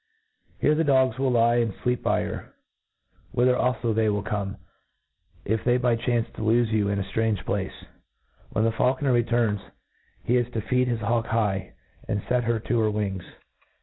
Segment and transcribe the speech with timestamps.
[0.57, 2.55] Here the dogs will lie and fleepby her;
[3.33, 4.57] whither alfo they will come,
[5.45, 7.85] if they chance to lofe you in a ftrange place.
[8.49, 9.61] When the faulconer returns,
[10.23, 11.73] he is to feed his hawk high,
[12.07, 13.21] and fet her to her wings.